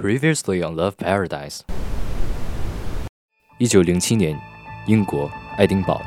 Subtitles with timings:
[0.00, 1.60] Previously on Love Paradise。
[3.58, 4.34] 一九零七年，
[4.86, 6.00] 英国爱丁堡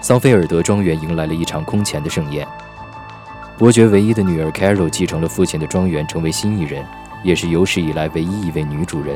[0.00, 2.48] 桑菲尔德庄园迎来了一场空前的盛宴。
[3.58, 6.82] 伯爵唯一的女儿 Carol 继承了父亲的庄园，成为新一人，
[7.22, 9.14] 也是有史以来唯一一位女主人。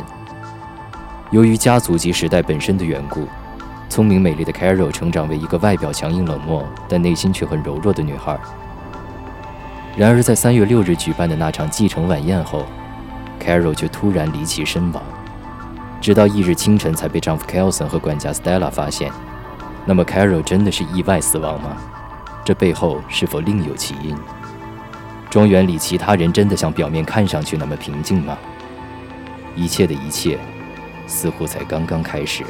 [1.30, 3.26] 由于家族及时代本身的缘故，
[3.88, 8.38] 聪明美丽的 Carol 成长为一个外表强硬冷漠，但内心却很柔弱的女孩。
[9.96, 12.66] 然而，在三月六日举办的那场继承晚宴后
[13.42, 15.02] ，Carol 却突然离奇身亡，
[16.00, 19.10] 直到翌日清晨才被丈夫 Kelson 和管家 Stella 发现。
[19.84, 21.76] 那么，Carol 真的是意外死亡吗？
[22.44, 24.16] 这背后是否另有其因？
[25.28, 28.38] 庄园里其他人真的像表面看上去那么平静吗？
[29.56, 30.38] 一切的一切，
[31.06, 32.44] 似乎才刚刚开始。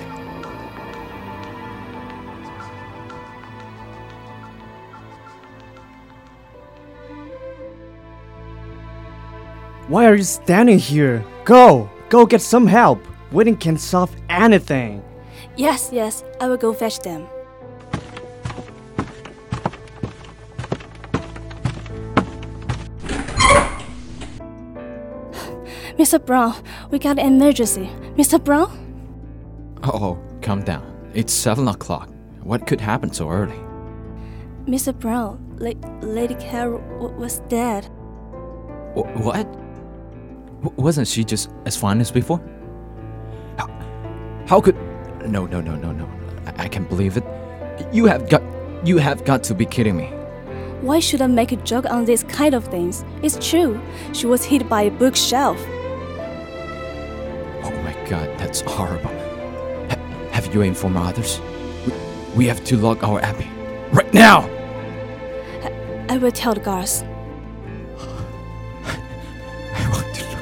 [9.93, 11.23] Why are you standing here?
[11.45, 11.91] Go!
[12.09, 13.07] Go get some help!
[13.31, 15.05] Waiting can't solve anything.
[15.59, 17.29] Yes, yes, I will go fetch them.
[25.99, 26.25] Mr.
[26.25, 26.55] Brown,
[26.91, 27.91] we got an emergency.
[28.17, 28.43] Mr.
[28.43, 28.71] Brown?
[29.83, 31.11] Oh, calm down.
[31.15, 32.09] It's 7 o'clock.
[32.43, 33.59] What could happen so early?
[34.67, 34.99] Mr.
[34.99, 37.85] Brown, La- Lady Carol w- was dead.
[38.95, 39.47] Wh- what?
[40.63, 42.41] W- wasn't she just as fine as before?
[43.59, 43.67] How,
[44.47, 44.77] how could.
[45.29, 46.09] No, no, no, no, no.
[46.47, 47.25] I-, I can't believe it.
[47.93, 48.43] You have got.
[48.85, 50.07] You have got to be kidding me.
[50.81, 53.05] Why should I make a joke on these kind of things?
[53.23, 53.81] It's true.
[54.13, 55.57] She was hit by a bookshelf.
[57.65, 59.11] Oh my god, that's horrible.
[59.91, 59.99] Ha-
[60.33, 61.41] have you informed others?
[61.87, 61.93] We,
[62.37, 63.49] we have to lock our abbey.
[63.93, 64.49] Right now!
[66.09, 67.05] I will tell the guards.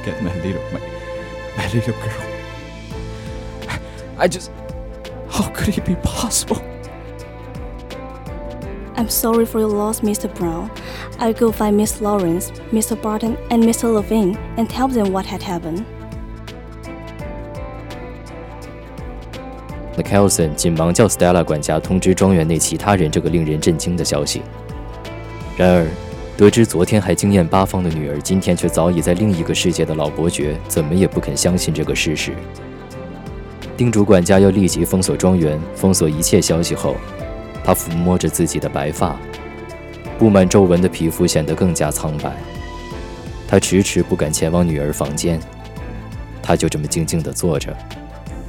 [0.00, 0.80] look at my little, my,
[1.56, 2.36] my little girl.
[4.18, 4.50] I just.
[5.28, 6.62] How could it be possible?
[8.96, 10.34] I'm sorry for your loss, Mr.
[10.34, 10.70] Brown.
[11.18, 13.00] I'll go find Miss Lawrence, Mr.
[13.00, 13.92] Barton, and Mr.
[13.92, 15.84] Levine and tell them what had happened.
[19.98, 24.42] 那 Kelson 紧忙叫 Stella 管家通知庄园内其他人这个令人震惊的消息。
[25.56, 25.86] 然而，
[26.37, 32.33] 得知昨天还惊艳八方的女儿，今天却早已在另一个世界的老伯爵，怎么也不肯相信这个事实。
[33.77, 36.95] 叮嘱管家要立即封锁庄园，封锁一切消息后，
[37.63, 39.15] 他抚摸着自己的白发，
[40.17, 42.31] 布满皱纹的皮肤显得更加苍白。
[43.47, 45.39] 他迟迟不敢前往女儿房间，
[46.41, 47.75] 他就这么静静地坐着。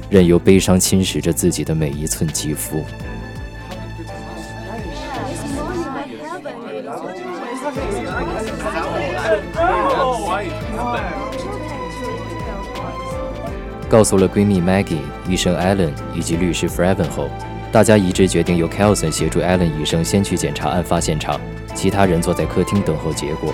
[0.09, 2.83] 任由悲伤侵蚀着自己的每一寸肌肤。
[13.92, 17.28] 告诉了闺蜜 Maggie、医生 Allen 以及律师 Freven 后，
[17.72, 21.40] 大家一致决定由 Kelson 协助 Allen 医生先去检查案发现场，
[21.74, 23.52] 其他人坐在客厅等候结果。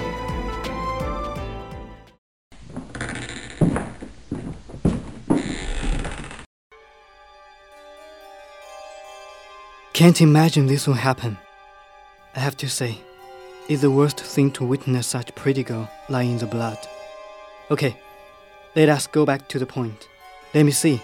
[9.94, 11.36] Can't imagine this will happen.
[12.34, 12.96] I have to say,
[13.68, 16.78] it's the worst thing to witness such pretty girl lying in the blood.
[17.70, 17.94] Okay,
[18.74, 20.08] let us go back to the point.
[20.53, 21.01] Let me see.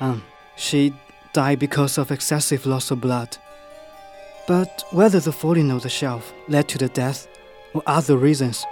[0.00, 0.22] Um,
[0.56, 0.94] she
[1.32, 3.36] died because of excessive loss of blood.
[4.46, 7.28] But whether the falling of the shelf led to the death
[7.74, 8.64] or other reasons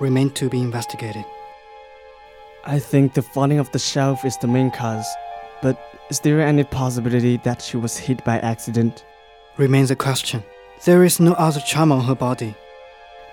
[0.00, 1.24] remain to be investigated.
[2.64, 5.06] I think the falling of the shelf is the main cause,
[5.62, 5.78] but
[6.10, 9.04] is there any possibility that she was hit by accident?
[9.56, 10.42] Remains a question.
[10.84, 12.54] There is no other trauma on her body.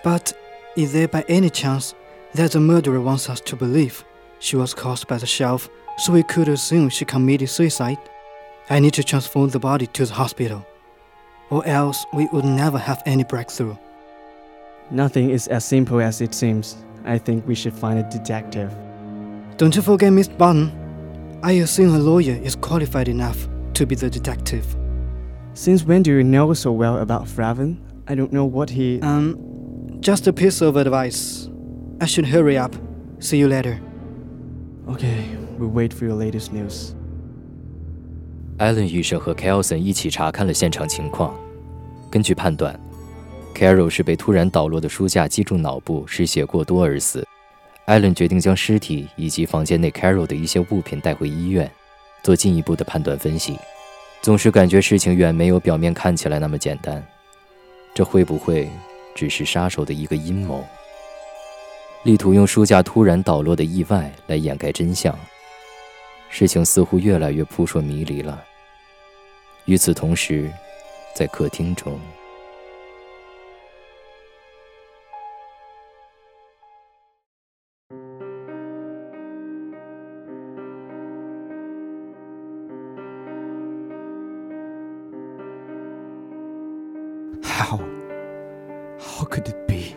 [0.03, 0.34] But
[0.75, 1.95] is there by any chance
[2.34, 4.03] that the murderer wants us to believe
[4.40, 7.97] she was caused by the shelf so we could assume she committed suicide?
[8.69, 10.66] I need to transfer the body to the hospital,
[11.50, 13.75] or else we would never have any breakthrough.
[14.90, 16.78] Nothing is as simple as it seems.
[17.06, 18.74] I think we should find a detective.
[19.57, 20.72] Don't you forget Miss Barton.
[21.43, 24.76] I assume a lawyer is qualified enough to be the detective.
[25.53, 27.78] Since when do you know so well about Freven?
[28.08, 29.02] I don't know what he.
[29.02, 31.49] Um, just a piece of advice.
[31.99, 32.76] I should hurry up.
[33.20, 33.79] See you later.
[34.88, 36.93] Okay, We wait for your latest news.
[38.58, 41.35] Allen 医生和 Kelson 一起查看了现场情况。
[42.09, 42.79] 根据判断
[43.53, 47.23] ，Carol 是被突然倒落的书架击中脑部，失血过多而死。
[47.85, 51.69] Allen 决定将尸体以及房间内 Carol 的一些物品带回医院，
[52.23, 53.55] 做进一步的判断分析。
[54.23, 57.03] 总是感觉事情远没有表面看起来那么简单，
[57.93, 58.67] 这会不会
[59.14, 60.64] 只是杀手的一个阴谋？
[62.02, 65.16] 力图用书架突然倒落的意外来掩盖真相。
[66.30, 68.45] 事情似乎越来越扑朔迷离了。
[69.65, 70.51] 与此同时，
[71.15, 71.98] 在客厅中。
[87.42, 87.78] How?
[88.98, 89.97] How could it be?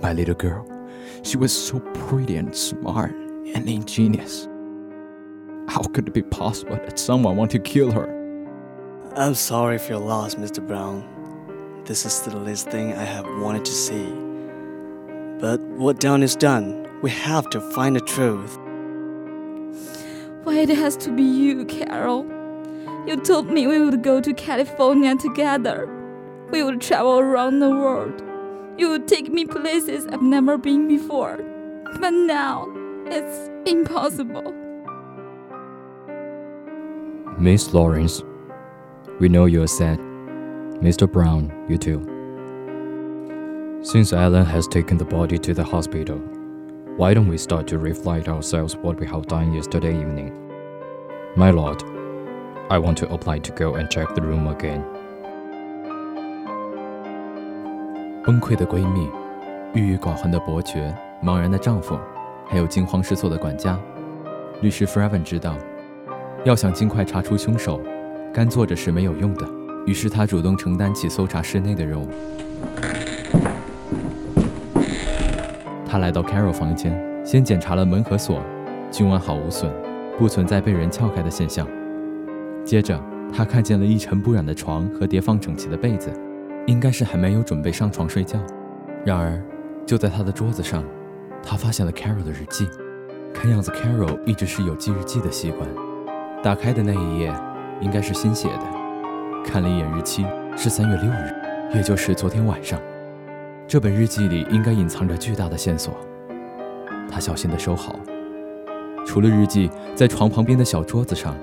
[0.00, 0.64] My little girl.
[1.22, 3.12] She was so pretty and smart
[3.54, 4.46] and ingenious.
[5.89, 8.07] How could it be possible that someone want to kill her?
[9.15, 10.65] I'm sorry for your loss, Mr.
[10.65, 11.03] Brown.
[11.85, 14.05] This is the least thing I have wanted to see.
[15.39, 16.87] But what done is done.
[17.01, 18.55] We have to find the truth.
[20.43, 22.23] Why it has to be you, Carol?
[23.07, 25.89] You told me we would go to California together.
[26.51, 28.21] We would travel around the world.
[28.77, 31.37] You would take me places I've never been before.
[31.99, 32.67] But now,
[33.07, 34.58] it's impossible.
[37.38, 38.22] Miss Lawrence,
[39.20, 39.98] we know you're sad.
[40.80, 41.10] Mr.
[41.10, 42.00] Brown, you too.
[43.82, 46.18] Since Alan has taken the body to the hospital,
[46.96, 50.32] why don't we start to reflect ourselves what we have done yesterday evening?
[51.36, 51.82] My lord,
[52.70, 54.82] I want to apply to go and check the room again.
[58.24, 59.08] 崩溃的闺蜜，
[59.74, 61.98] 郁郁寡欢的伯爵，茫然的丈夫，
[62.46, 63.78] 还有惊慌失措的管家。
[64.62, 65.56] 律师 Freven 知道，
[66.45, 67.81] 要想尽快查出凶手，
[68.33, 69.45] 干坐着是没有用的。
[69.85, 72.07] 于是他主动承担起搜查室内的任务。
[75.85, 78.41] 他来到 Carol 房间，先检查了门和锁，
[78.91, 79.71] 均完好无损，
[80.17, 81.67] 不存在被人撬开的现象。
[82.63, 83.01] 接着，
[83.33, 86.09] 他看见了一尘不染的床和叠放整齐的被子，
[86.67, 88.39] 应该是还没有准备上床睡觉。
[89.03, 89.41] 然而，
[89.85, 90.83] 就在他的桌子上，
[91.43, 92.67] 他发现了 Carol 的日记。
[93.33, 95.67] 看样子，Carol 一直是有记日记的习惯。
[96.41, 97.33] 打开的那一页，
[97.81, 98.63] 应该是新写的。
[99.43, 100.25] 看了一眼日期，
[100.55, 102.79] 是三月六日，也就是昨天晚上。
[103.67, 105.93] 这本日记里应该隐藏着巨大的线索。
[107.11, 107.99] 他小心地收好。
[109.05, 111.35] 除了日记，在床旁边的小桌子上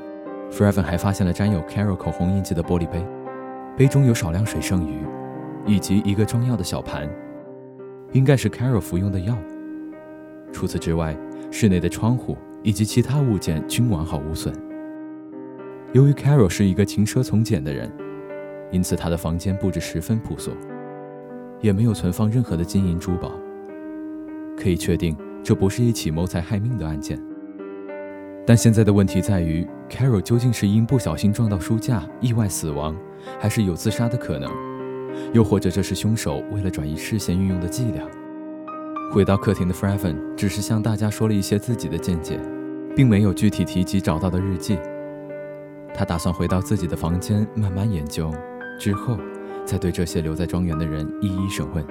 [0.50, 3.04] f r e v e n 还发现了沾有 Carol 口红印记的玻璃杯，
[3.76, 5.00] 杯中有少量水剩余，
[5.66, 7.06] 以及一个装药的小盘，
[8.12, 9.36] 应该是 Carol 服用的药。
[10.54, 11.14] 除此之外，
[11.50, 14.54] 室内的窗户以及其他物件均完好无损。
[15.96, 17.90] 由于 Carol 是一个轻奢从简的人，
[18.70, 20.50] 因此她的房间布置十分朴素，
[21.62, 23.32] 也没有存放任何的金银珠宝。
[24.58, 27.18] 可以确定，这不是一起谋财害命的案件。
[28.46, 32.94] 但现在的问题在于，Carol 究竟是因不小心撞到书架意外死亡，
[33.40, 34.52] 还是有自杀的可能？
[35.32, 38.04] 又或者这是凶手为了转移视线运用的伎俩？
[39.14, 42.38] 回到客厅的 f r e v e n 只是向大家说了一些自己的见解，
[42.94, 44.76] 并没有具体提及找到的日记。
[45.98, 48.30] 他打算回到自己的房间慢慢研究，
[48.78, 49.16] 之后
[49.64, 51.82] 再对这些留在庄园的人一一审问。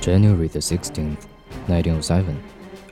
[0.00, 1.26] January the 16th,
[1.68, 2.36] 1907.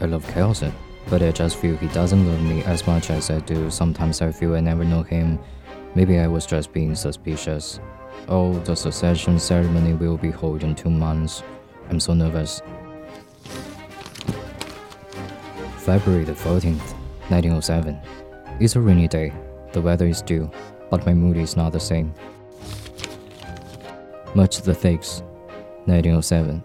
[0.00, 0.72] I love Kelson,
[1.08, 3.70] but I just feel he doesn't love me as much as I do.
[3.70, 5.38] Sometimes I feel I never know him.
[5.94, 7.80] Maybe I was just being suspicious.
[8.28, 11.42] Oh, the succession ceremony will be held in two months.
[11.90, 12.62] I'm so nervous.
[15.78, 16.94] February the 14th,
[17.28, 18.00] 1907.
[18.58, 19.32] It's a rainy day.
[19.72, 20.50] The weather is due,
[20.90, 22.14] but my mood is not the same.
[24.34, 25.20] Much the thanks,
[25.84, 26.62] 1907.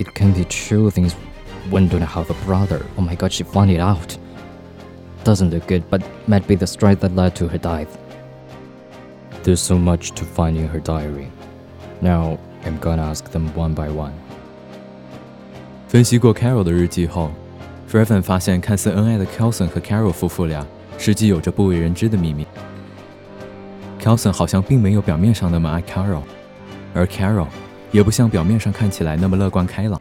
[0.00, 1.14] It can be true things
[1.69, 2.85] when don't have a brother.
[2.97, 4.17] Oh my god, she found it out.
[5.23, 7.87] Doesn't look good, but might be the strike that led to her death.
[9.43, 11.27] There's so much to find in her diary.
[12.01, 14.13] Now, I'm gonna ask them one by one.
[15.87, 17.31] 分析过 Carol 的日记后
[17.87, 20.65] f r e v e n 发现看似恩爱的 Kelson 和 Carol 夫妇俩
[20.97, 22.45] 实际有着不为人知的秘密。
[23.99, 26.21] Kelson 好像并没有表面上那么爱 Carol，
[26.93, 27.47] 而 Carol
[27.91, 29.99] 也不像表面上看起来那么乐观开朗。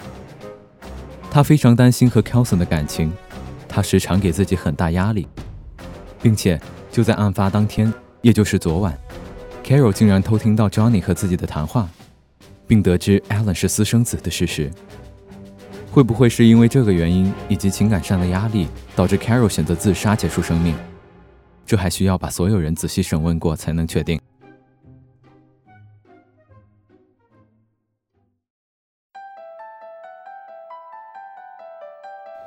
[1.32, 3.12] 他非常担心和 Kelson 的感情，
[3.68, 5.28] 他时常给自己很大压力，
[6.22, 6.60] 并且
[6.92, 8.98] 就在案发当天，也就是昨晚
[9.64, 11.88] ，Carol 竟然偷听到 Johnny 和自己的谈话，
[12.66, 14.72] 并得知 Alan 是私生子的事实。
[15.92, 20.76] 会不会是因为这个原因以及情感上的压力，导致 Carol 选择自杀结束生命？
[21.66, 24.20] 这还需要把所有人仔细审问过才能确定。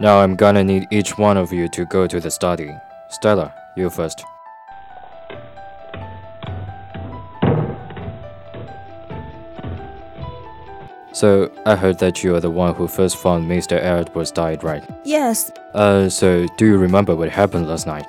[0.03, 2.77] Now I'm gonna need each one of you to go to the study.
[3.09, 4.25] Stella, you first.
[11.13, 13.73] So, I heard that you are the one who first found Mr.
[13.79, 14.83] Edwards died, right?
[15.05, 18.07] Yes, Uh, so do you remember what happened last night?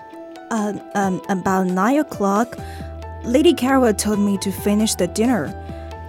[0.52, 2.58] uh, um, about 9 o'clock,
[3.24, 5.54] Lady Carol told me to finish the dinner.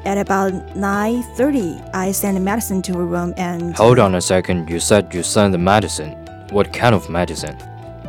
[0.04, 3.74] At about 9.30, I sent medicine to her room and...
[3.74, 6.12] Hold on a second, you said you sent the medicine.
[6.50, 7.56] What kind of medicine?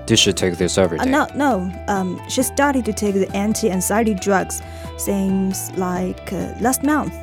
[0.06, 1.72] Did she take this every Uh, no, no.
[1.88, 4.62] Um, she started to take the anti-anxiety drugs,
[4.98, 7.14] seems like uh, last month.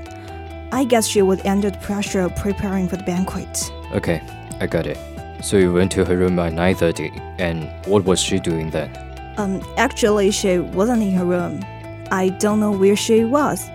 [0.73, 3.71] I guess she was under the pressure of preparing for the banquet.
[3.93, 4.23] Okay,
[4.59, 4.99] I got it.
[5.43, 8.91] So you went to her room at 9.30, and what was she doing then?
[9.37, 11.63] Um, actually, she wasn't in her room.
[12.11, 13.69] I don't know where she was,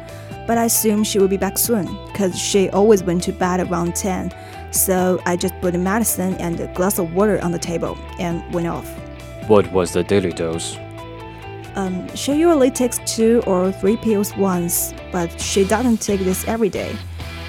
[0.48, 3.96] but I assume she will be back soon, because she always went to bed around
[3.96, 4.34] 10.
[4.72, 8.42] So I just put the medicine and a glass of water on the table and
[8.54, 8.88] went off.
[9.48, 10.78] What was the daily dose?
[11.76, 16.70] Um, she usually takes two or three pills once, but she doesn't take this every
[16.70, 16.96] day,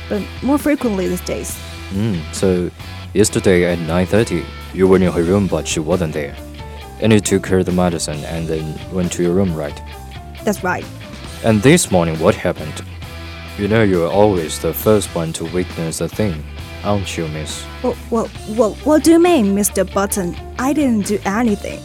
[0.09, 1.57] but more frequently these days.
[1.91, 2.71] Hmm, so
[3.15, 6.37] yesterday at 9.30, you were in her room but she wasn't there.
[7.01, 9.81] And you took her the medicine and then went to your room, right?
[10.45, 10.85] That's right.
[11.45, 12.83] And this morning, what happened?
[13.59, 16.45] You know you're always the first one to witness a thing,
[16.83, 17.65] aren't you, miss?
[17.81, 19.87] Well, well, well, what do you mean, Mr.
[19.95, 20.37] Barton?
[20.59, 21.79] I didn't do anything.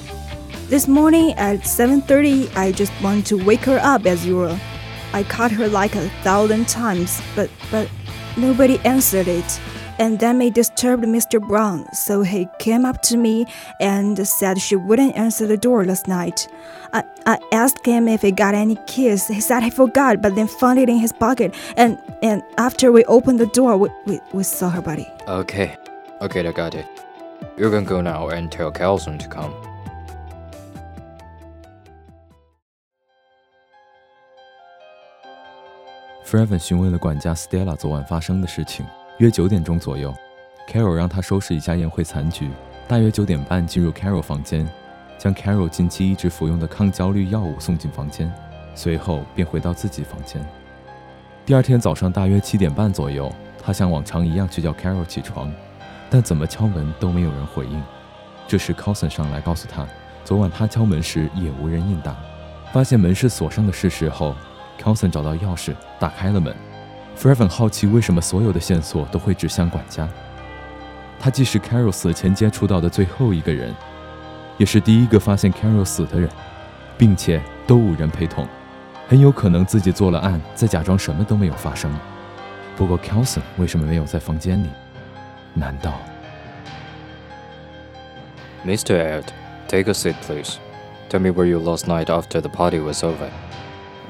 [0.70, 4.58] This morning at 7:30, I just wanted to wake her up as usual.
[5.14, 7.88] I called her like a thousand times, but but
[8.36, 9.60] nobody answered it
[9.99, 11.41] And then it disturbed Mr.
[11.41, 13.47] Brown, so he came up to me
[13.81, 16.47] and said she wouldn't answer the door last night.
[16.93, 19.27] I, I asked him if he got any keys.
[19.27, 21.55] He said he forgot, but then found it in his pocket.
[21.77, 25.07] And and after we opened the door, we, we, we saw her body.
[25.27, 25.77] Okay,
[26.21, 26.87] okay, I got it.
[27.57, 29.53] You can go now and tell Carlson to come.
[36.25, 38.85] 弗莱文询问了管家 Stella 昨晚发生的事情。
[39.24, 40.14] 约九点钟左右
[40.70, 42.50] ，Carol 让他收拾一下宴会残局。
[42.90, 44.70] 大约九点半进入 Carol 房间，
[45.18, 48.30] 将 Carol 近期一直服用的抗焦虑药物送进房间，
[48.76, 50.46] 随后便回到自己房间。
[51.46, 55.50] 第二天早上大约七点半左右，他像往常一样去叫 Carol 起床，
[56.10, 57.82] 但怎么敲门都没有人回应。
[58.46, 59.88] 这时 Cousin 上来告诉他，
[60.26, 62.14] 昨晚他敲门时也无人应答。
[62.74, 64.36] 发现门是锁上的事实后
[64.82, 66.54] Cousin 找到钥匙打开了门。
[67.16, 70.08] F r e v e n 好奇为什么所有的线索都会指向管家。
[71.20, 73.74] 他既是 Carol 死前接触到的最后一个人，
[74.58, 76.30] 也是第一个发现 Carol 死的人，
[76.98, 78.46] 并且都无人陪同，
[79.08, 81.90] 很有可能自己做了案，再假装什么都没有发生。
[82.76, 84.68] 不过 Cousin 为什么没有在房间里？
[85.54, 85.94] 难道
[88.66, 88.96] Mr.
[88.96, 89.26] Ed,
[89.68, 90.58] take a seat, please.
[91.10, 93.30] Tell me where you last night after the party was over.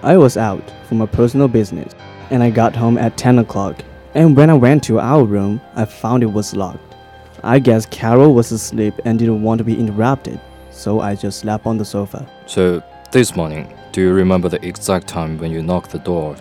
[0.01, 1.91] I was out for my personal business,
[2.29, 3.81] and I got home at 10 o'clock.
[4.15, 6.95] And when I went to our room, I found it was locked.
[7.43, 10.39] I guess Carol was asleep and didn't want to be interrupted,
[10.71, 12.25] so I just slept on the sofa.
[12.45, 16.35] So, this morning, do you remember the exact time when you knocked the door?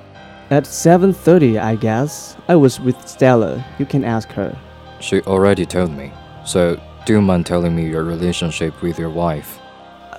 [0.50, 3.64] At 7:30, I guess, I was with Stella.
[3.78, 4.56] You can ask her.
[5.00, 6.12] She already told me.
[6.44, 9.58] So, do you mind telling me your relationship with your wife?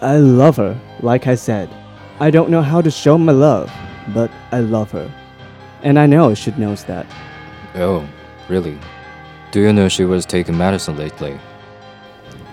[0.02, 1.70] I love her, like I said.
[2.20, 3.72] I don't know how to show my love,
[4.14, 5.10] but I love her.
[5.84, 7.06] And I know she knows that.
[7.76, 8.08] Oh,
[8.50, 8.80] really?
[9.52, 11.40] Do you know she was taking medicine lately?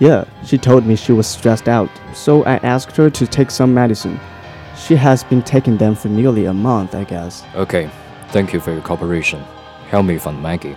[0.00, 3.72] Yeah, she told me she was stressed out, so I asked her to take some
[3.72, 4.18] medicine.
[4.76, 7.44] She has been taking them for nearly a month, I guess.
[7.54, 7.90] Okay,
[8.28, 9.40] thank you for your cooperation.
[9.88, 10.76] Help me find Maggie.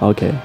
[0.00, 0.38] Okay.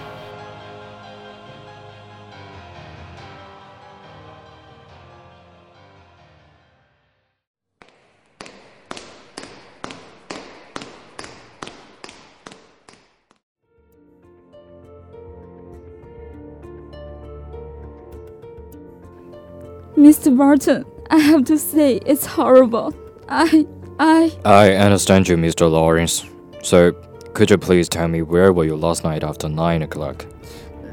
[20.24, 20.38] Mr.
[20.38, 22.94] Barton, I have to say it's horrible.
[23.28, 23.68] I
[24.00, 25.70] I I understand you, Mr.
[25.70, 26.24] Lawrence.
[26.62, 26.94] So,
[27.34, 30.26] could you please tell me where were you last night after 9 o'clock?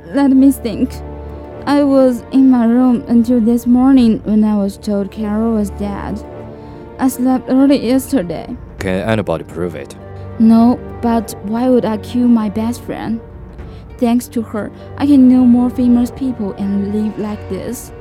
[0.06, 0.90] let me think.
[1.64, 6.18] I was in my room until this morning when I was told Carol was dead.
[6.98, 8.56] I slept early yesterday.
[8.80, 9.94] Can anybody prove it?
[10.40, 13.20] No, but why would I kill my best friend?
[13.98, 17.92] Thanks to her, I can know more famous people and live like this.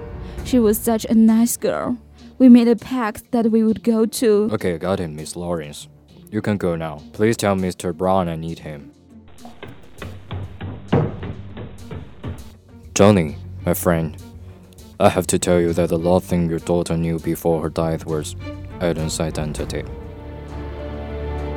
[0.45, 1.97] She was such a nice girl.
[2.37, 4.49] We made a pact that we would go to.
[4.53, 5.87] Okay, got him, Miss Lawrence.
[6.31, 7.01] You can go now.
[7.13, 7.95] Please tell Mr.
[7.95, 8.91] Brown I need him.
[12.93, 14.15] Johnny, my friend,
[14.99, 18.05] I have to tell you that the last thing your daughter knew before her death
[18.05, 18.35] was
[18.81, 19.81] Alan's identity.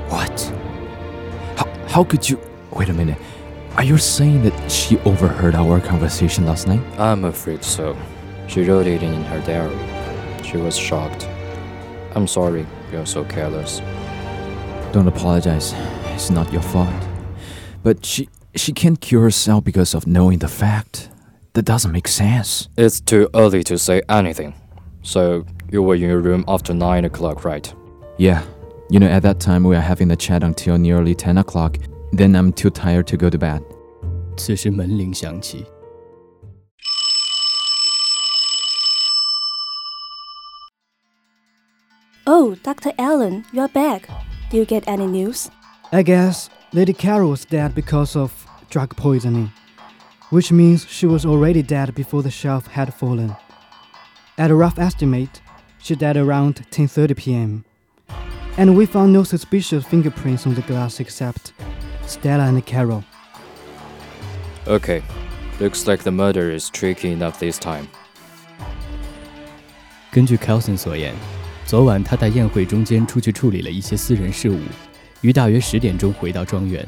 [0.08, 0.40] What?
[1.56, 2.40] How, how could you.
[2.72, 3.18] Wait a minute.
[3.76, 6.82] Are you saying that she overheard our conversation last night?
[6.98, 7.96] I'm afraid so.
[8.47, 9.77] She wrote it in her diary.
[10.43, 11.27] She was shocked.
[12.15, 13.81] I'm sorry you're so careless.
[14.91, 15.73] Don't apologize.
[16.13, 17.07] It's not your fault.
[17.83, 21.09] But she she can't cure herself because of knowing the fact.
[21.53, 22.69] That doesn't make sense.
[22.77, 24.53] It's too early to say anything.
[25.01, 27.73] So, you were in your room after 9 o'clock, right?
[28.17, 28.43] Yeah.
[28.89, 31.77] You know, at that time we are having the chat until nearly 10 o'clock.
[32.11, 33.63] Then I'm too tired to go to bed.
[34.37, 35.65] 此时门铃响起，
[42.25, 42.91] Oh, Dr.
[42.97, 44.09] Allen, you're back.
[44.49, 45.49] Do you get any news?
[45.91, 49.51] I guess Lady Carol was dead because of drug poisoning,
[50.29, 53.35] which means she was already dead before the shelf had fallen.
[54.37, 55.41] At a rough estimate,
[55.79, 57.63] she died around 10:30 p.m.
[58.57, 61.53] And we found no suspicious fingerprints on the glass except
[62.05, 63.03] Stella and Carol.
[64.67, 65.01] Okay.
[65.59, 67.87] Looks like the murder is tricky enough this time.
[70.11, 71.15] 根据 Kelson 所言，
[71.66, 74.58] 昨晚他在宴会中间出去处理了一些私人事务，
[75.22, 76.86] 于大约十点钟回到庄园。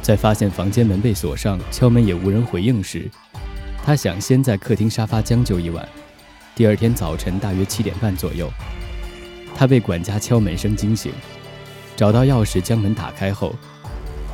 [0.00, 3.10] 在发现房间门被锁上，敲门也无人回应时，
[3.84, 5.86] 他想先在客厅沙发将就一晚。
[6.54, 8.48] 第二天早晨大约七点半左右，
[9.56, 11.12] 他被管家敲门声惊醒，
[11.96, 13.56] 找到钥匙将门打开后，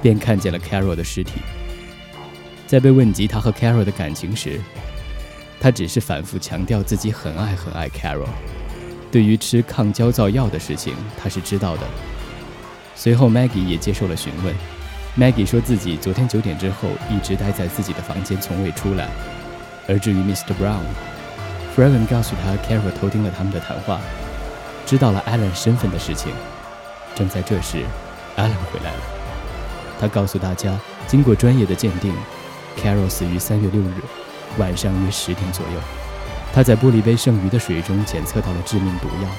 [0.02, 1.40] 便看见了 Carol 的尸体。
[2.66, 4.60] 在被问及他和 Carol 的感情时，
[5.60, 8.26] 他只是反复强调自己很爱很爱 Carol。
[9.10, 11.82] 对于吃抗焦躁药的事情，他是知道的。
[12.94, 14.54] 随后，Maggie 也接受了询问。
[15.18, 19.08] Maggie 说自己昨天九点之后一直待在自己的房间，从未出来。
[19.88, 20.52] 而至于 Mr.
[20.60, 24.00] Brown，f r e v e n 告诉他 Carol 偷听了他们的谈话，
[24.84, 26.32] 知道了 Alan 身份的事情。
[27.14, 27.78] 正在这时
[28.36, 29.00] ，Alan 回来了。
[29.98, 32.14] 他告诉大家，经过专业的鉴定
[32.76, 33.94] ，Carol 死于三月六日
[34.58, 35.80] 晚上约十点左右。
[36.58, 39.30] 他在玻璃杯剩余的水中检测到了致命毒药。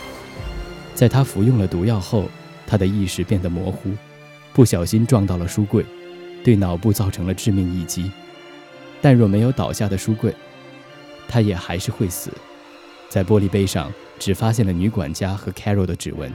[0.96, 2.30] 在他服用了毒药后，
[2.66, 3.92] 他的意识变得模糊，
[4.54, 5.86] 不小心撞到了书柜，
[6.46, 8.10] 对脑部造成了致命一击。
[9.02, 10.34] 但若没有倒下的书柜，
[11.28, 12.32] 他也还是会死。
[13.10, 16.32] 在玻璃杯上只发现了女管家和 Carol 的指纹，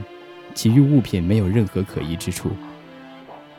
[0.53, 2.51] 其余物品没有任何可疑之处。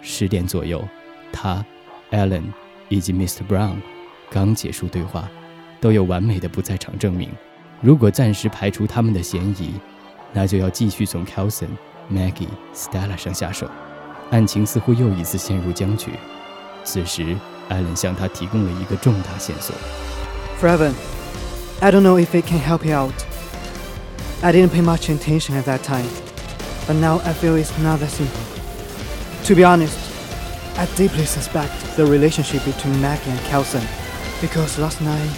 [0.01, 0.89] 十点左右，
[1.33, 1.67] 他、
[2.13, 2.45] Alan
[2.89, 3.41] 以及 Mr.
[3.45, 3.79] Brown
[4.31, 5.29] 刚结束对话。
[5.86, 7.30] 都有完美的不在场证明。
[7.82, 9.74] 如果暂时排除他们的嫌疑，
[10.34, 13.68] 那就要继续从 Kelson、Maggie、Stella 上下手。
[14.30, 16.12] 案情似乎又一次陷入僵局。
[16.84, 17.36] 此时，
[17.70, 19.76] 艾伦向他提供了一个重大线索。
[20.62, 20.94] Freven,
[21.80, 23.14] I don't know if it can help you out.
[24.42, 26.06] I didn't pay much attention at that time,
[26.88, 28.42] but now I feel it's not that simple.
[29.46, 29.98] To be honest,
[30.78, 33.84] I deeply suspect the relationship between Maggie and Kelson,
[34.40, 35.30] because last night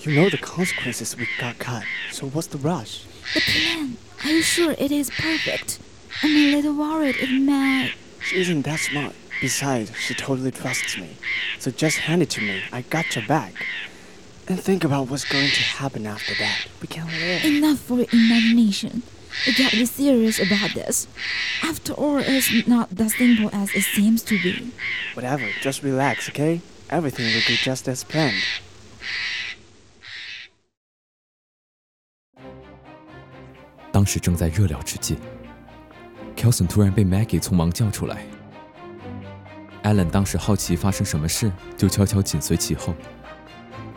[0.00, 1.82] You know the consequences we got cut,
[2.12, 3.04] so what's the rush?
[3.34, 3.96] The plan.
[4.24, 5.80] Are you sure it is perfect?
[6.22, 7.94] I'm a little worried it might.
[8.20, 9.14] She isn't that smart.
[9.40, 11.16] Besides, she totally trusts me.
[11.58, 12.62] So just hand it to me.
[12.72, 13.54] I got your back.
[14.46, 16.68] And think about what's going to happen after that.
[16.80, 17.44] We can live.
[17.44, 19.02] Enough for imagination.
[19.46, 21.08] We gotta be serious about this.
[21.62, 24.72] After all, it's not that simple as it seems to be.
[25.14, 26.60] Whatever, just relax, okay?
[26.88, 28.42] Everything will be just as planned.
[33.90, 35.16] 当时正在热聊之际
[36.36, 38.24] ，Kelson 突然被 Maggie 匆忙叫出来。
[39.82, 42.94] Alan 当时好奇发生什么事，就悄悄紧随其后，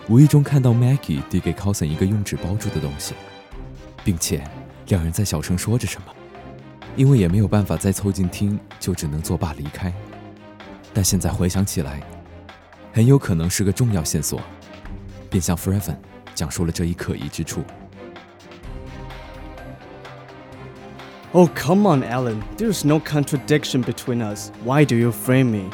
[0.07, 3.13] 无意中看到 Maggie 递给 Kelson 一个用纸包住的东西，
[4.03, 4.43] 并且
[4.87, 6.07] 两人在小声说着什么。
[6.95, 9.93] 因为也没有办法再凑近听，就只能作罢离开。
[10.93, 12.01] 但现在回想起来，
[12.91, 14.41] 很有可能是个重要线索，
[15.29, 15.95] 便向 Freven
[16.35, 17.63] 讲述了这一可疑之处。
[21.34, 22.42] Oh, come on, Alan.
[22.56, 24.50] There's no contradiction between us.
[24.64, 25.68] Why do you frame me?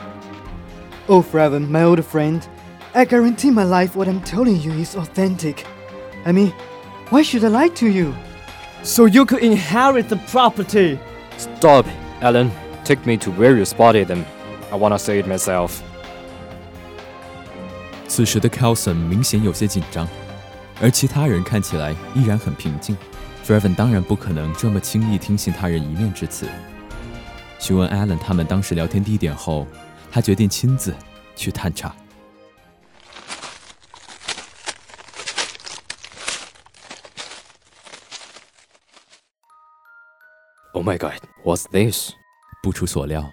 [1.08, 2.46] Oh, Freven, my old friend,
[2.94, 5.66] I guarantee my life what I'm telling you is authentic.
[6.24, 6.52] I mean,
[7.10, 8.14] why should I lie to you?
[8.82, 10.98] So you could inherit the property.
[11.36, 11.86] Stop,
[12.20, 12.50] Alan.
[12.84, 14.24] Take me to where you spotted them.
[14.72, 15.80] I wanna see it myself.
[18.08, 20.08] 此时的 Kelson 明显有些紧张，
[20.80, 22.96] 而其他人看起来依然很平静。
[23.47, 26.49] Freven 当然不可能这么轻易听信他人一面之词。
[27.59, 29.65] 询问 Allen 他们当时聊天地点后，
[30.11, 30.93] 他决定亲自
[31.33, 31.95] 去探查。
[40.73, 42.11] Oh my god, what's this?
[42.61, 43.31] 不出所料，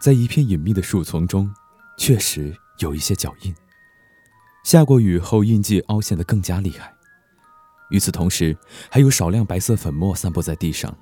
[0.00, 1.54] 在一片隐秘的树丛中，
[1.98, 3.54] 确实有一些脚印。
[4.64, 6.94] 下过雨后，印记凹陷得更加厉害。
[7.92, 8.56] 与此同时，
[8.90, 10.96] 还有少量白色粉末散布在地上，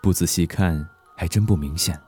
[0.00, 1.98] 不仔细看还真不明显。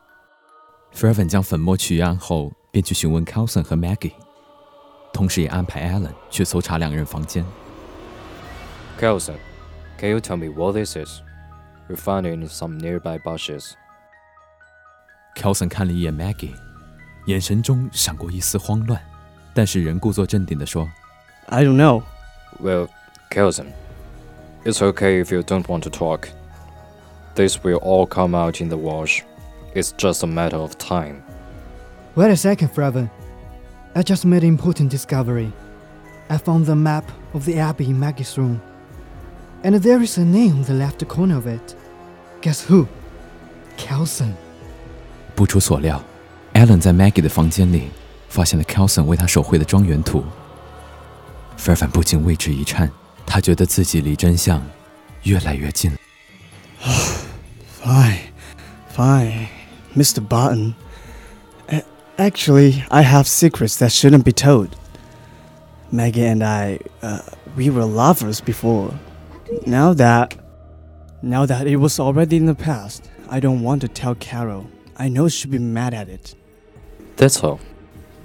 [0.95, 4.13] Fervin 将粉末取样后，便去询问 Carlson 和 Maggie，
[5.13, 7.45] 同时也安排 Alan 去搜查两人房间。
[9.01, 9.35] Carlson,
[9.99, 11.21] can you tell me what this is?
[11.89, 13.73] We found it in some nearby bushes.
[15.35, 16.55] Carlson 看了一眼 Maggie，
[17.27, 19.03] 眼神中闪过一丝慌乱，
[19.53, 20.89] 但是仍故作镇定地说
[21.47, 22.05] I don't know.
[22.63, 22.89] Well,
[23.31, 23.67] Carlson,
[24.65, 26.29] It's okay if you don't want to talk.
[27.35, 29.25] This will all come out in the wash.
[29.75, 31.23] It's just a matter of time.
[32.17, 33.09] Wait a second, Freven.
[33.95, 35.53] I just made an important discovery.
[36.29, 38.61] I found the map of the abbey in Maggie's room.
[39.63, 41.77] And there is a name in the left corner of it.
[42.41, 42.87] Guess who?
[43.77, 44.35] Kelson.
[46.81, 47.91] 在 Maggie 的房间里
[48.29, 49.05] 发现了 Kelson
[51.89, 52.91] 不禁为之一颤。
[53.28, 54.62] 他觉得自己离真相
[55.24, 55.98] 越来越近了。
[57.84, 58.20] Fine,
[58.96, 59.48] fine,
[59.96, 60.20] Mr.
[60.26, 60.76] Barton.
[61.70, 61.84] A-
[62.18, 64.70] Actually, I have secrets that shouldn't be told.
[65.92, 67.20] Maggie and I, uh,
[67.56, 68.92] we were lovers before.
[69.66, 70.36] Now that,
[71.22, 74.66] now that it was already in the past, I don't want to tell Carol.
[74.98, 76.36] I know she'll be mad at it.
[77.18, 77.60] That's all.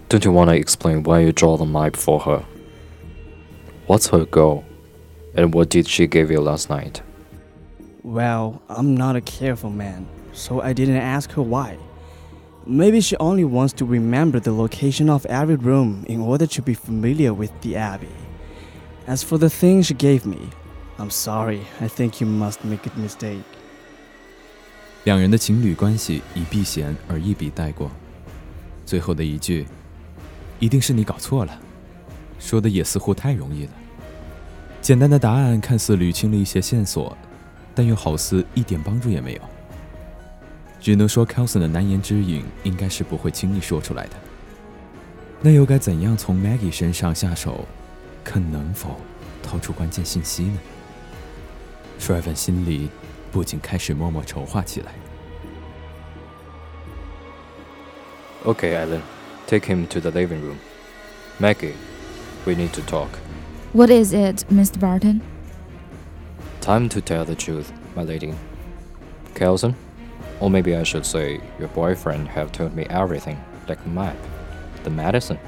[0.08, 2.44] Don't you want to explain why you draw the map for her?
[3.86, 4.64] What's her goal?
[5.34, 7.02] And what did she give you last night?
[8.02, 11.76] Well, I'm not a careful man, so I didn't ask her why.
[12.66, 16.74] Maybe she only wants to remember the location of every room in order to be
[16.74, 18.14] familiar with the Abbey.
[19.06, 20.50] As for the thing she gave me,
[20.98, 23.44] I'm sorry, I think you must make a mistake.
[25.04, 27.90] 两人的情侣关系以避嫌而一笔带过。
[28.84, 29.66] 最后的一句“
[30.58, 31.58] 一定是你搞错了”，
[32.38, 33.72] 说的也似乎太容易了。
[34.83, 37.17] 简单的答案看似捋清了一些线索，
[37.73, 39.41] 但又好似一点帮助也没有。
[40.81, 44.11] 只能说 Kelson 的难言之隐应该是不会轻易说出来的。
[45.39, 47.65] 那又该怎样从 Maggie 身上下手，
[48.25, 48.99] 看能否
[49.41, 50.59] 透出关键信息呢
[51.97, 52.89] s h r e v e n 心里
[53.31, 54.91] 不禁开始默默筹划起来。
[58.43, 58.99] Okay, Alan.
[59.47, 60.57] Take him to the living room.
[61.39, 61.71] Maggie,
[62.45, 63.07] we need to talk.
[63.73, 64.79] What is it, Mr.
[64.79, 65.19] Barton?
[66.61, 68.35] Time to tell the truth, my lady.
[69.33, 69.73] Kelson,
[70.39, 73.35] or maybe I should say your boyfriend, have told me everything,
[73.67, 74.15] like map,
[74.83, 75.39] the medicine,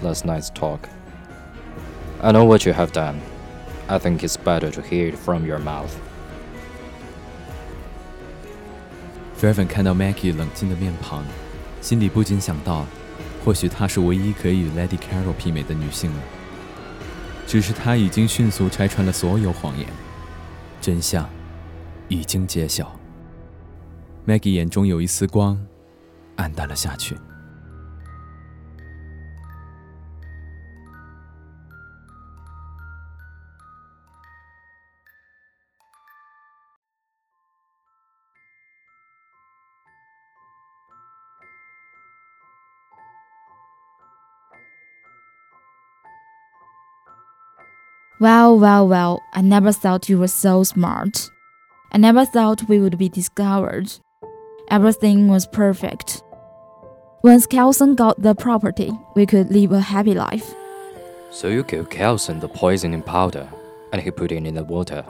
[0.00, 0.88] last night's talk.
[2.22, 3.20] I know what you have done.
[3.86, 5.94] I think it's better to hear it from your mouth.
[9.38, 11.22] Freven 看到 Maggie 冷静的面庞，
[11.82, 12.86] 心里不禁想到，
[13.44, 16.22] 或许她是唯一可以与 Lady Carol 媲美的女性了。
[17.48, 19.88] 只是他已经迅速拆穿了所有谎言，
[20.82, 21.26] 真相
[22.06, 22.94] 已经揭晓。
[24.26, 25.58] Maggie 眼中有一丝光，
[26.36, 27.16] 暗淡了下去。
[48.20, 51.30] Well, well, well, I never thought you were so smart.
[51.92, 53.92] I never thought we would be discovered.
[54.70, 56.24] Everything was perfect.
[57.22, 60.52] Once Kelson got the property, we could live a happy life.
[61.30, 63.48] So you gave Kelson the poisoning powder,
[63.92, 65.04] and he put it in the water,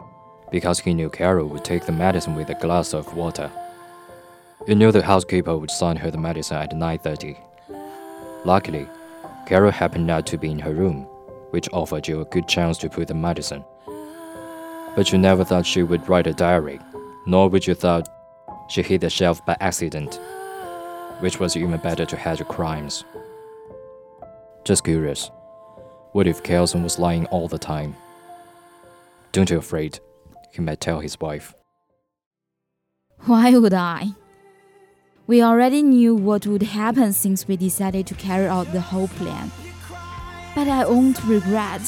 [0.50, 3.50] because he knew Carol would take the medicine with a glass of water.
[4.66, 7.38] You knew the housekeeper would sign her the medicine at 9.30.
[8.44, 8.86] Luckily,
[9.46, 11.06] Carol happened not to be in her room,
[11.50, 13.64] which offered you a good chance to put the medicine.
[14.94, 16.80] But you never thought she would write a diary,
[17.26, 18.08] nor would you thought
[18.68, 20.20] she hit the shelf by accident,
[21.20, 23.04] which was even better to hide your crimes.
[24.64, 25.30] Just curious,
[26.12, 27.96] what if Kelson was lying all the time?
[29.32, 30.00] Don't you afraid
[30.52, 31.54] he might tell his wife?
[33.24, 34.08] Why would I?
[35.26, 39.50] We already knew what would happen since we decided to carry out the whole plan
[40.57, 41.81] But I won't regret.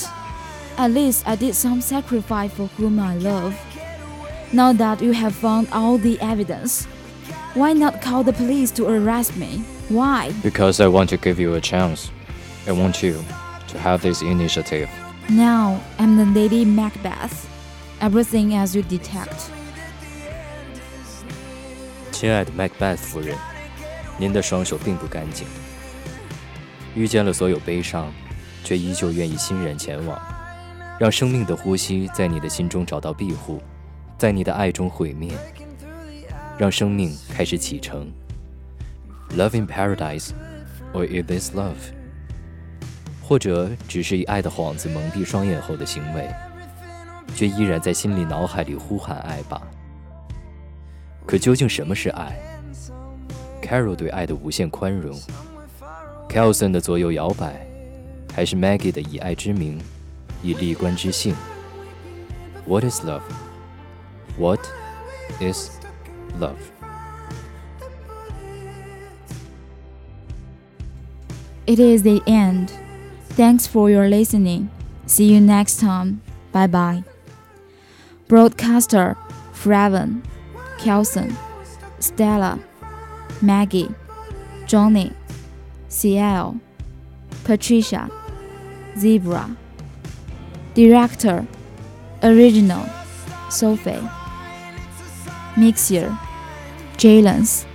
[0.78, 3.56] At least I did some sacrifice for whom I love.
[4.52, 6.86] Now that you have found all the evidence,
[7.54, 9.63] why not call the police to arrest me?
[9.89, 10.32] Why?
[10.41, 12.12] Because I want to give you a chance.
[12.67, 13.24] I want you
[13.67, 14.89] to have this initiative.
[15.30, 17.48] Now I'm the Lady Macbeth.
[18.02, 19.50] Everything as you detect.
[22.12, 23.38] 亲爱的 Macbeth 夫人，
[24.17, 25.48] 您的双手并不干净。
[26.95, 28.12] 遇见了所有悲伤，
[28.62, 30.20] 却依旧愿意欣然前往，
[30.99, 33.61] 让生命的呼吸在你的心中找到庇护，
[34.18, 35.33] 在你的爱中毁灭，
[36.59, 38.11] 让生命开始启程。
[39.37, 40.31] Love in paradise,
[40.92, 41.75] or is this love？
[43.23, 46.29] 或者只是以爱的幌子蒙蔽双眼后的行为，
[47.37, 49.62] 却依然在心里脑海里呼喊爱吧。
[51.27, 52.37] 可究竟什么是爱
[53.62, 55.16] ？Carol 对爱的无限宽容
[56.29, 57.64] ，Kelson 的左右摇摆，
[58.35, 59.81] 还是 Maggie 的以爱之名，
[60.43, 61.35] 以立观之性。
[62.66, 63.23] What is love?
[64.38, 64.61] What
[65.40, 65.71] is
[71.66, 72.71] love?？It is the end.
[73.37, 74.69] Thanks for your listening.
[75.07, 76.21] See you next time.
[76.53, 77.03] Bye bye.
[78.29, 79.16] Broadcaster
[79.53, 80.23] Freven,
[80.79, 81.37] Kelson,
[81.99, 82.59] Stella,
[83.43, 83.95] Maggie,
[84.66, 85.12] Johnny,
[85.88, 86.61] CL,
[87.45, 88.09] Patricia.
[88.98, 89.57] Zebra.
[90.74, 91.46] Director
[92.22, 92.87] Original
[93.50, 94.03] Sophie.
[95.57, 96.16] Mixer
[96.96, 97.69] Jaylens.